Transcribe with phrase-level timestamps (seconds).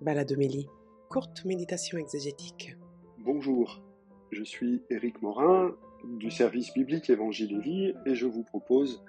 [0.00, 0.66] Baladomélie,
[1.08, 2.76] courte méditation exégétique.
[3.18, 3.82] Bonjour,
[4.32, 5.74] je suis Éric Morin
[6.04, 9.02] du service biblique Évangile et Vie et je vous propose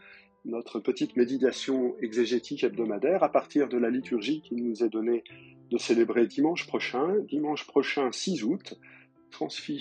[0.46, 5.24] notre petite méditation exégétique hebdomadaire à partir de la liturgie qui nous est donnée
[5.72, 8.80] de célébrer dimanche prochain, dimanche prochain 6 août,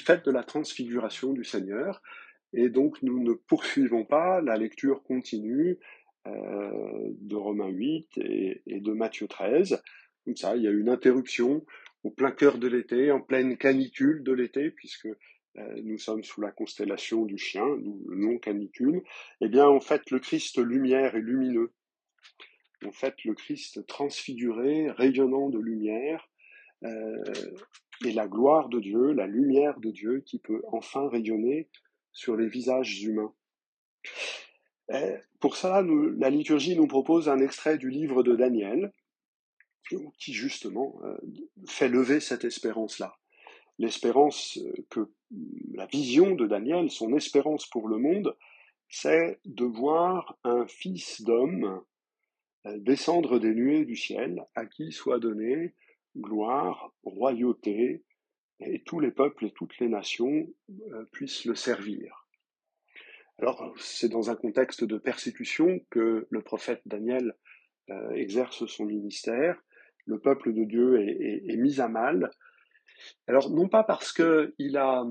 [0.05, 2.02] fête de la transfiguration du Seigneur.
[2.55, 5.79] Et donc nous ne poursuivons pas la lecture continue
[6.27, 9.82] euh, de Romains 8 et, et de Matthieu 13.
[10.25, 11.64] Comme ça, il y a une interruption
[12.02, 16.41] au plein cœur de l'été, en pleine canicule de l'été, puisque euh, nous sommes sous
[16.41, 19.02] la constellation du chien, le nom canicule.
[19.41, 21.73] Eh bien, en fait, le Christ lumière et lumineux.
[22.84, 26.28] En fait, le Christ transfiguré, rayonnant de lumière,
[26.84, 27.22] euh,
[28.05, 31.69] et la gloire de Dieu, la lumière de Dieu qui peut enfin rayonner
[32.12, 33.33] sur les visages humains.
[34.92, 35.83] Et pour cela,
[36.19, 38.92] la liturgie nous propose un extrait du livre de Daniel,
[40.19, 41.16] qui justement euh,
[41.66, 43.16] fait lever cette espérance-là.
[43.79, 45.11] L'espérance euh, que
[45.72, 48.36] la vision de Daniel, son espérance pour le monde,
[48.89, 51.83] c'est de voir un fils d'homme
[52.67, 55.75] euh, descendre des nuées du ciel, à qui soit donnée
[56.17, 58.05] gloire, royauté,
[58.61, 60.48] et tous les peuples et toutes les nations
[61.11, 62.28] puissent le servir.
[63.39, 67.34] Alors, c'est dans un contexte de persécution que le prophète Daniel
[68.14, 69.61] exerce son ministère,
[70.06, 72.30] le peuple de Dieu est, mis à mal.
[73.27, 75.05] Alors, non pas parce qu'il a,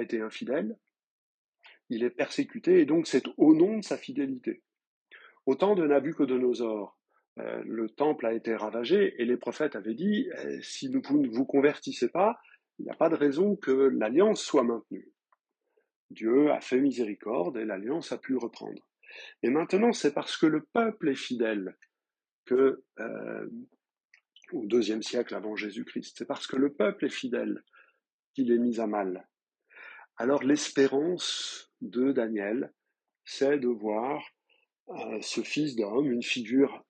[0.00, 0.76] été infidèle,
[1.88, 4.62] il est persécuté, et donc c'est au nom de sa fidélité.
[5.46, 6.98] Au temps de Nabucodonosor,
[7.38, 11.28] euh, le temple a été ravagé, et les prophètes avaient dit, eh, si vous ne
[11.28, 12.38] vous convertissez pas,
[12.78, 15.12] il n'y a pas de raison que l'alliance soit maintenue.
[16.10, 18.86] Dieu a fait miséricorde et l'alliance a pu reprendre.
[19.42, 21.76] Et maintenant, c'est parce que le peuple est fidèle
[22.44, 23.48] que euh,
[24.52, 26.16] au deuxième siècle avant Jésus-Christ.
[26.18, 27.62] C'est parce que le peuple est fidèle
[28.34, 29.26] qu'il est mis à mal.
[30.16, 32.72] Alors l'espérance de Daniel,
[33.24, 34.22] c'est de voir
[34.88, 36.84] euh, ce fils d'homme, une figure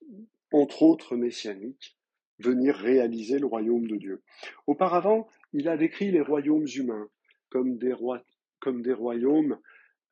[0.53, 1.97] entre autres messianique,
[2.39, 4.23] venir réaliser le royaume de Dieu.
[4.67, 7.09] Auparavant, il a décrit les royaumes humains
[7.49, 8.23] comme des, rois,
[8.61, 9.59] comme des royaumes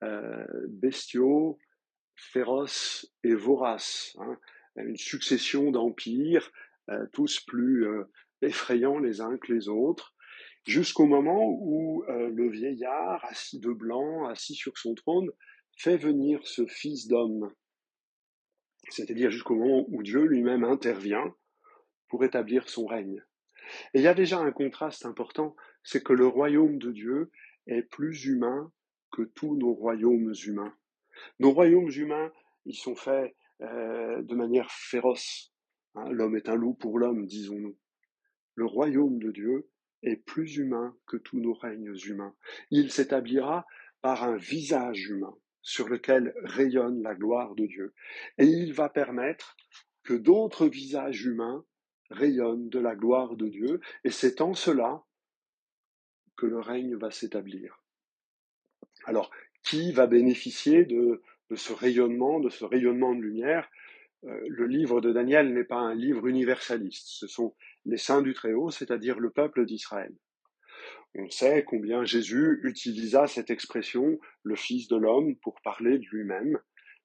[0.03, 1.59] euh, bestiaux,
[2.15, 4.39] féroces et voraces, hein.
[4.77, 6.51] une succession d'empires
[7.13, 8.05] tous plus euh,
[8.43, 10.15] effrayants les uns que les autres,
[10.67, 15.31] jusqu'au moment où euh, le vieillard, assis de blanc, assis sur son trône,
[15.77, 17.53] fait venir ce fils d'homme.
[18.89, 21.35] C'est-à-dire jusqu'au moment où Dieu lui-même intervient
[22.09, 23.23] pour établir son règne.
[23.95, 27.31] Et il y a déjà un contraste important, c'est que le royaume de Dieu
[27.67, 28.73] est plus humain
[29.13, 30.75] que tous nos royaumes humains.
[31.39, 32.33] Nos royaumes humains,
[32.65, 35.53] ils sont faits de manière féroce,
[35.95, 37.77] Hein, l'homme est un loup pour l'homme, disons-nous.
[38.55, 39.69] Le royaume de Dieu
[40.03, 42.35] est plus humain que tous nos règnes humains.
[42.71, 43.67] Il s'établira
[44.01, 47.95] par un visage humain sur lequel rayonne la gloire de Dieu.
[48.39, 49.57] Et il va permettre
[50.03, 51.65] que d'autres visages humains
[52.11, 53.81] rayonnent de la gloire de Dieu.
[54.05, 55.05] Et c'est en cela
[56.37, 57.83] que le règne va s'établir.
[59.05, 59.31] Alors,
[59.63, 61.23] qui va bénéficier de,
[61.55, 63.71] ce rayonnement, de ce rayonnement de lumière?
[64.23, 67.55] Le livre de Daniel n'est pas un livre universaliste, ce sont
[67.87, 70.15] les saints du Très-Haut, c'est-à-dire le peuple d'Israël.
[71.15, 76.59] On sait combien Jésus utilisa cette expression, le Fils de l'homme, pour parler de lui-même,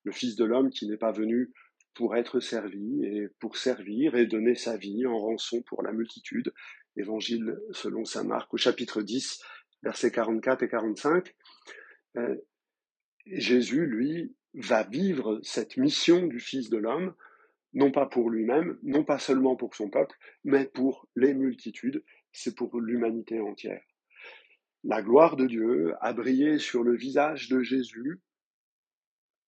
[0.03, 1.51] le Fils de l'homme qui n'est pas venu
[1.95, 6.53] pour être servi et pour servir et donner sa vie en rançon pour la multitude.
[6.97, 9.41] Évangile selon saint Marc au chapitre 10,
[9.81, 11.33] versets 44 et 45.
[12.17, 12.35] Euh,
[13.25, 17.13] Jésus, lui, va vivre cette mission du Fils de l'homme,
[17.73, 22.55] non pas pour lui-même, non pas seulement pour son peuple, mais pour les multitudes, c'est
[22.55, 23.83] pour l'humanité entière.
[24.83, 28.21] La gloire de Dieu a brillé sur le visage de Jésus,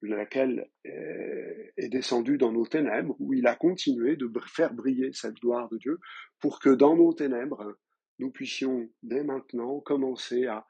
[0.01, 5.69] laquelle est descendue dans nos ténèbres, où il a continué de faire briller cette gloire
[5.69, 5.99] de Dieu,
[6.39, 7.77] pour que dans nos ténèbres,
[8.19, 10.65] nous puissions dès maintenant commencer à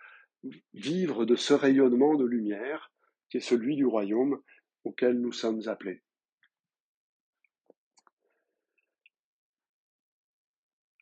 [0.74, 2.92] vivre de ce rayonnement de lumière
[3.30, 4.42] qui est celui du royaume
[4.84, 6.02] auquel nous sommes appelés.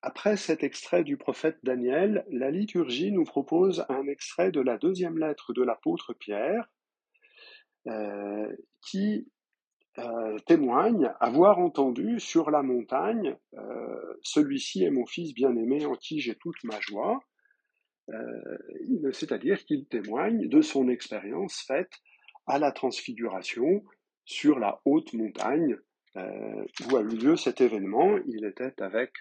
[0.05, 5.17] Après cet extrait du prophète Daniel, la liturgie nous propose un extrait de la deuxième
[5.17, 6.69] lettre de l'apôtre Pierre,
[7.87, 9.27] euh, qui
[9.97, 16.19] euh, témoigne avoir entendu sur la montagne euh, Celui-ci est mon fils bien-aimé en qui
[16.19, 17.19] j'ai toute ma joie.
[19.13, 21.93] C'est-à-dire qu'il témoigne de son expérience faite
[22.47, 23.83] à la transfiguration
[24.25, 25.77] sur la haute montagne
[26.17, 28.17] euh, où a eu lieu cet événement.
[28.27, 29.11] Il était avec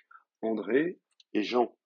[0.42, 0.98] André
[1.32, 1.76] et Jean.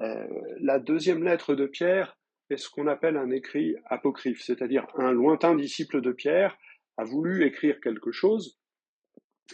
[0.00, 0.26] Euh,
[0.60, 2.18] la deuxième lettre de Pierre
[2.50, 6.56] est ce qu'on appelle un écrit apocryphe, c'est-à-dire un lointain disciple de Pierre
[6.96, 8.58] a voulu écrire quelque chose,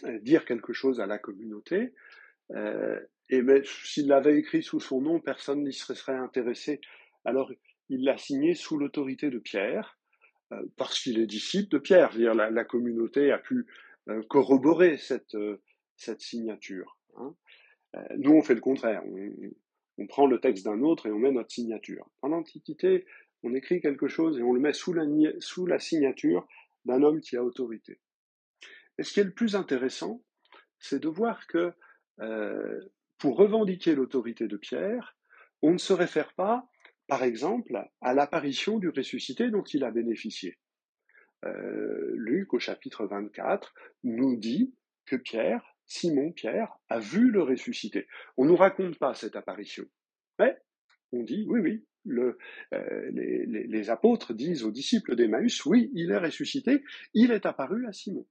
[0.04, 1.92] euh, dire quelque chose à la communauté,
[3.30, 6.80] et mais s'il l'avait écrit sous son nom, personne n'y serait intéressé.
[7.24, 7.50] Alors
[7.88, 9.98] il l'a signé sous l'autorité de Pierre,
[10.76, 12.10] parce qu'il est disciple de Pierre.
[12.10, 13.66] Dire la, communauté a pu
[14.28, 15.36] corroborer cette,
[15.96, 16.98] cette signature.
[17.16, 17.34] Hein.
[18.16, 19.02] Nous, on fait le contraire.
[19.98, 22.08] On prend le texte d'un autre et on met notre signature.
[22.22, 23.06] Dans l'Antiquité,
[23.44, 26.46] on écrit quelque chose et on le met sous la, signature
[26.84, 28.00] d'un homme qui a autorité.
[28.98, 30.22] Et ce qui est le plus intéressant,
[30.78, 31.72] c'est de voir que
[32.20, 32.80] euh,
[33.18, 35.16] pour revendiquer l'autorité de Pierre,
[35.62, 36.68] on ne se réfère pas,
[37.06, 40.58] par exemple, à l'apparition du ressuscité dont il a bénéficié.
[41.44, 44.74] Euh, Luc, au chapitre 24, nous dit
[45.06, 48.06] que Pierre Simon-Pierre a vu le ressuscité.
[48.36, 49.84] On ne nous raconte pas cette apparition.
[50.38, 50.56] Mais
[51.12, 56.82] on dit, oui, oui, euh, les, apôtres disent aux disciples d'Emmaüs, oui, il est ressuscité,
[57.12, 58.26] il est apparu à Simon.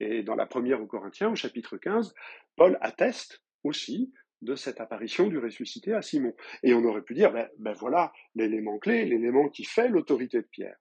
[0.00, 2.14] Et dans la première aux Corinthiens, au chapitre 15,
[2.56, 4.12] Paul atteste aussi
[4.42, 6.34] de cette apparition du ressuscité à Simon.
[6.62, 10.46] Et on aurait pu dire, ben, ben voilà l'élément clé, l'élément qui fait l'autorité de
[10.46, 10.78] Pierre.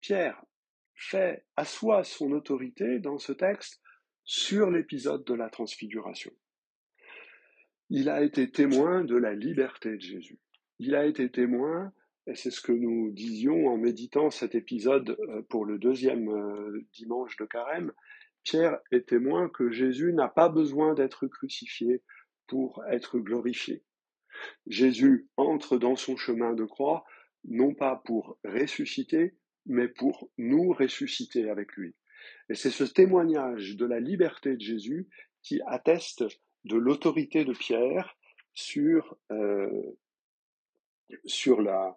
[0.00, 0.42] Pierre
[0.94, 3.80] fait, assoit son autorité dans ce texte
[4.24, 6.32] sur l'épisode de la transfiguration.
[7.90, 10.38] Il a été témoin de la liberté de Jésus.
[10.78, 11.92] Il a été témoin,
[12.26, 16.86] et c'est ce que nous disions en méditant cet épisode euh, pour le deuxième euh,
[16.92, 17.92] dimanche de carême,
[18.44, 22.02] Pierre est témoin que Jésus n'a pas besoin d'être crucifié
[22.48, 23.84] pour être glorifié.
[24.66, 27.04] Jésus entre dans son chemin de croix,
[27.44, 29.36] non pas pour ressusciter,
[29.66, 31.94] mais pour nous ressusciter avec lui.
[32.48, 35.08] Et c'est ce témoignage de la liberté de Jésus
[35.42, 36.24] qui atteste
[36.64, 38.16] de l'autorité de Pierre
[38.54, 39.96] sur, euh,
[41.24, 41.96] sur, la,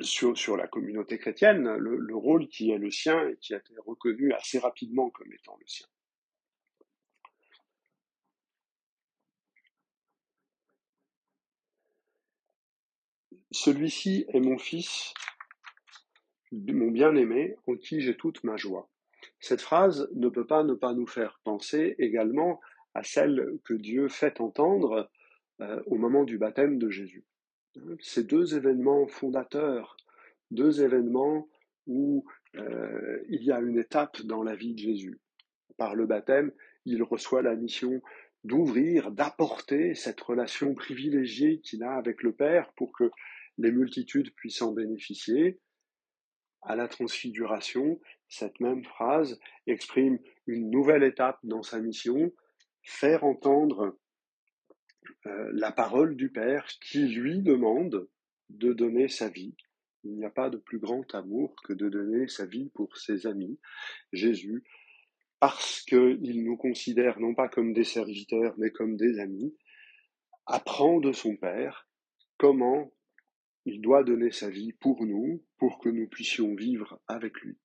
[0.00, 3.58] sur, sur, la communauté chrétienne, le, le, rôle qui est le sien et qui a
[3.58, 5.86] été reconnu assez rapidement comme étant le sien.
[13.52, 15.14] Celui-ci est mon fils
[16.52, 18.88] mon bien-aimé, en qui j'ai toute ma joie.
[19.40, 22.60] Cette phrase ne peut pas ne pas nous faire penser également
[22.94, 25.10] à celle que Dieu fait entendre
[25.60, 27.24] euh, au moment du baptême de Jésus.
[28.00, 29.96] Ces deux événements fondateurs,
[30.50, 31.48] deux événements
[31.86, 32.24] où
[32.56, 35.20] euh, il y a une étape dans la vie de Jésus.
[35.76, 36.52] Par le baptême,
[36.86, 38.00] il reçoit la mission
[38.44, 43.10] d'ouvrir, d'apporter cette relation privilégiée qu'il a avec le Père pour que
[43.58, 45.60] les multitudes puissent en bénéficier
[46.66, 52.32] à la transfiguration, cette même phrase exprime une nouvelle étape dans sa mission,
[52.82, 53.96] faire entendre
[55.26, 58.08] euh, la parole du Père qui lui demande
[58.48, 59.54] de donner sa vie.
[60.02, 63.26] Il n'y a pas de plus grand amour que de donner sa vie pour ses
[63.26, 63.58] amis.
[64.12, 64.64] Jésus,
[65.38, 69.56] parce qu'il nous considère non pas comme des serviteurs, mais comme des amis,
[70.46, 71.88] apprend de son Père
[72.38, 72.92] comment
[73.66, 77.58] il doit donner sa vie pour nous, pour que nous puissions vivre avec lui.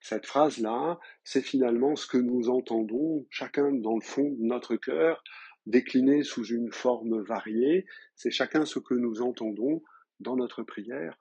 [0.00, 5.22] Cette phrase-là, c'est finalement ce que nous entendons chacun dans le fond de notre cœur,
[5.66, 9.82] décliné sous une forme variée, c'est chacun ce que nous entendons
[10.20, 11.18] dans notre prière.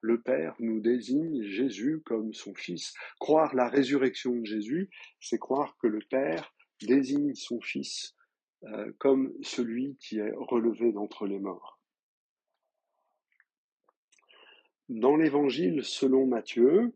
[0.00, 2.94] Le Père nous désigne Jésus comme son Fils.
[3.20, 4.90] Croire la résurrection de Jésus,
[5.20, 8.16] c'est croire que le Père désigne son Fils
[8.64, 11.77] euh, comme celui qui est relevé d'entre les morts.
[14.88, 16.94] Dans l'évangile selon Matthieu,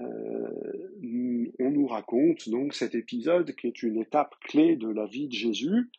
[0.00, 5.28] euh, on nous raconte donc cet épisode qui est une étape clé de la vie
[5.28, 5.90] de Jésus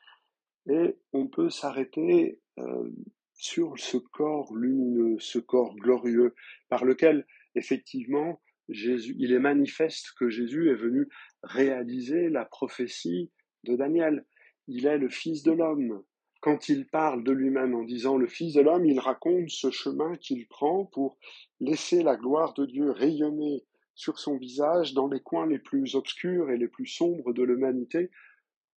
[0.70, 2.92] et on peut s'arrêter euh,
[3.34, 6.36] sur ce corps lumineux, ce corps glorieux
[6.70, 7.26] par lequel
[7.56, 8.40] effectivement
[8.70, 11.08] Jésus, il est manifeste que Jésus est venu
[11.44, 13.32] réaliser la prophétie
[13.64, 14.26] de Daniel.
[14.68, 16.04] Il est le Fils de l'homme,
[16.46, 20.16] quand il parle de lui-même en disant le Fils de l'homme, il raconte ce chemin
[20.16, 21.18] qu'il prend pour
[21.60, 26.52] laisser la gloire de Dieu rayonner sur son visage dans les coins les plus obscurs
[26.52, 28.12] et les plus sombres de l'humanité,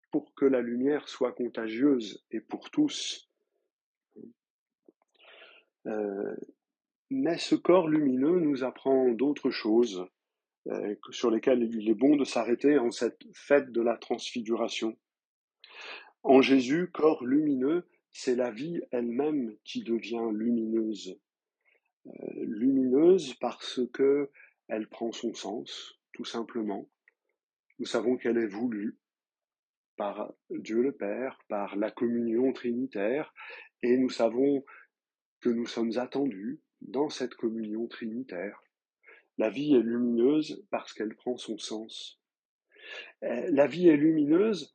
[0.09, 3.29] pour que la lumière soit contagieuse et pour tous.
[5.85, 6.35] Euh,
[7.11, 10.07] mais ce corps lumineux nous apprend d'autres choses
[10.69, 14.97] euh, sur lesquelles il est bon de s'arrêter en cette fête de la transfiguration.
[16.23, 21.17] En Jésus, corps lumineux, c'est la vie elle-même qui devient lumineuse.
[22.07, 22.11] Euh,
[22.45, 24.29] lumineuse parce que
[24.67, 26.89] elle prend son sens, tout simplement.
[27.79, 28.97] Nous savons qu'elle est voulue
[29.95, 33.33] par Dieu le Père, par la communion trinitaire,
[33.81, 34.63] et nous savons
[35.41, 38.61] que nous sommes attendus dans cette communion trinitaire.
[39.37, 42.19] La vie est lumineuse parce qu'elle prend son sens.
[43.23, 44.73] Euh, la vie est lumineuse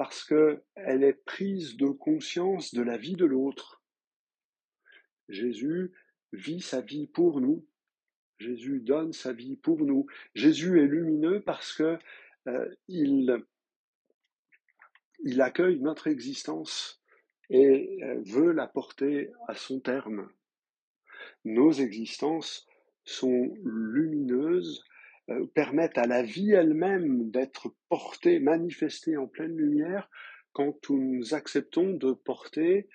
[0.00, 3.82] parce qu'elle est prise de conscience de la vie de l'autre.
[5.28, 5.92] Jésus
[6.32, 7.66] vit sa vie pour nous.
[8.38, 10.06] Jésus donne sa vie pour nous.
[10.34, 11.98] Jésus est lumineux parce que
[12.46, 13.44] euh, il,
[15.22, 17.02] il accueille notre existence
[17.50, 20.30] et euh, veut la porter à son terme.
[21.44, 22.66] Nos existences
[23.04, 24.82] sont lumineuses,
[25.30, 30.08] euh, permettent à la vie elle-même d'être portée, manifestée en pleine lumière
[30.52, 32.88] quand nous acceptons de porter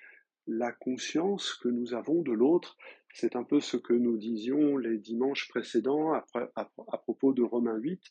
[0.46, 2.76] la conscience que nous avons de l'autre.
[3.12, 8.02] C'est un peu ce que nous disions les dimanches précédents à, propos de Romains 8.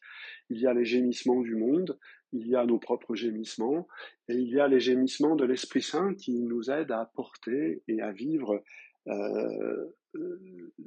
[0.50, 2.00] Il y a les gémissements du monde,
[2.34, 3.88] il y a nos propres gémissements,
[4.28, 8.02] et il y a les gémissements de l'Esprit Saint qui nous aident à porter et
[8.02, 8.64] à vivre
[9.08, 9.86] euh,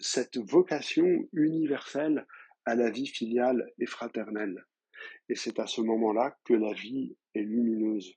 [0.01, 2.27] cette vocation universelle
[2.69, 4.67] à la vie filiale et fraternelle.
[5.31, 8.13] Et c'est à ce moment-là que la vie est lumineuse.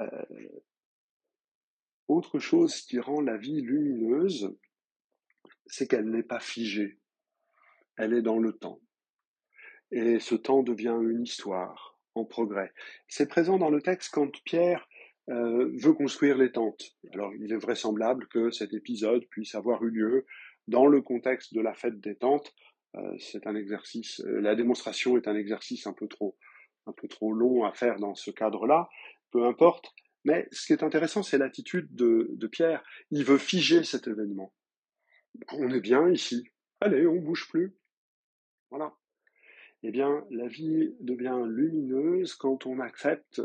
[0.00, 0.58] Euh,
[2.08, 4.52] autre chose qui rend la vie lumineuse,
[5.66, 6.98] c'est qu'elle n'est pas figée.
[7.96, 8.80] Elle est dans le temps.
[9.92, 12.72] Et ce temps devient une histoire en progrès.
[13.06, 14.88] C'est présent dans le texte quand Pierre
[15.28, 16.96] euh, veut construire les tentes.
[17.12, 20.26] Alors il est vraisemblable que cet épisode puisse avoir eu lieu
[20.66, 22.52] dans le contexte de la fête des tentes.
[22.96, 26.36] Euh, c'est un exercice, euh, la démonstration est un exercice un peu trop,
[26.86, 28.88] un peu trop long à faire dans ce cadre-là.
[29.30, 29.94] Peu importe.
[30.24, 32.82] Mais ce qui est intéressant, c'est l'attitude de, de Pierre.
[33.10, 34.52] Il veut figer cet événement.
[35.52, 36.44] On est bien ici.
[36.80, 37.76] Allez, on bouge plus.
[38.70, 38.92] Voilà.
[39.82, 43.40] Eh bien, la vie devient lumineuse quand on accepte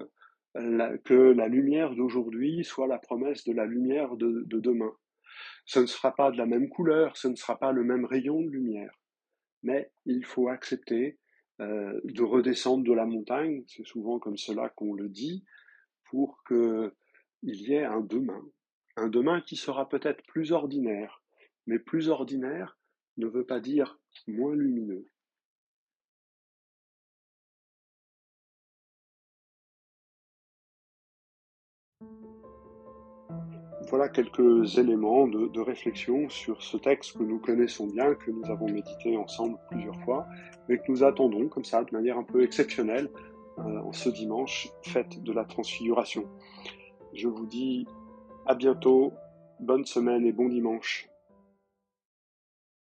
[1.03, 4.93] que la lumière d'aujourd'hui soit la promesse de la lumière de, demain.
[5.65, 8.41] Ce ne sera pas de la même couleur, ce ne sera pas le même rayon
[8.41, 8.97] de lumière,
[9.63, 11.19] mais il faut accepter
[11.61, 15.45] euh, de redescendre de la montagne, c'est souvent comme cela qu'on le dit,
[16.05, 16.91] pour qu'il
[17.43, 18.45] y ait un demain,
[18.97, 21.23] un demain qui sera peut-être plus ordinaire,
[21.65, 22.77] mais plus ordinaire
[23.17, 25.07] ne veut pas dire moins lumineux.
[33.89, 38.67] Voilà quelques éléments de, réflexion sur ce texte que nous connaissons bien, que nous avons
[38.67, 40.25] médité ensemble plusieurs fois,
[40.67, 43.09] mais que nous attendons comme ça, de manière un peu exceptionnelle,
[43.59, 46.25] euh, en ce dimanche, fête de la transfiguration.
[47.13, 47.85] Je vous dis
[48.47, 49.13] à bientôt,
[49.59, 51.07] bonne semaine et bon dimanche.